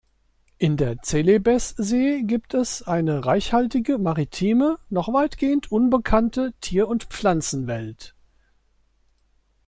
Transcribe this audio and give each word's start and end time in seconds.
In 0.57 0.77
der 0.77 1.03
Celebessee 1.03 2.23
gibt 2.23 2.55
es 2.55 2.81
eine 2.81 3.23
reichhaltige 3.23 3.99
maritime 3.99 4.79
noch 4.89 5.13
weitgehend 5.13 5.71
unbekannte 5.71 6.55
Tier- 6.59 6.87
und 6.87 7.03
Pflanzenwelt. 7.03 8.15